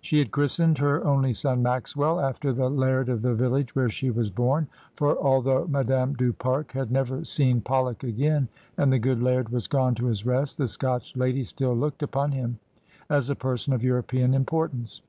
She 0.00 0.18
had 0.20 0.30
christened 0.30 0.78
her 0.78 1.04
only 1.04 1.34
son 1.34 1.62
Maxwell, 1.62 2.18
after 2.18 2.50
the 2.50 2.70
laird 2.70 3.10
of 3.10 3.20
the 3.20 3.34
village 3.34 3.74
where 3.76 3.90
she 3.90 4.08
was 4.10 4.30
bom, 4.30 4.68
for 4.94 5.18
although 5.18 5.66
Madame 5.66 6.14
du 6.14 6.32
Pare 6.32 6.64
had 6.70 6.90
never 6.90 7.26
seen 7.26 7.60
PoUok 7.60 8.02
again, 8.02 8.48
and 8.78 8.90
the 8.90 8.98
good 8.98 9.20
laird 9.20 9.50
was 9.50 9.68
gone 9.68 9.94
to 9.96 10.06
his 10.06 10.24
rest, 10.24 10.56
the 10.56 10.66
Scotch 10.66 11.14
lady 11.14 11.44
still 11.44 11.76
looked 11.76 12.02
upon 12.02 12.32
him 12.32 12.58
as 13.10 13.28
a 13.28 13.36
person 13.36 13.74
of 13.74 13.84
European 13.84 14.32
importance. 14.32 15.02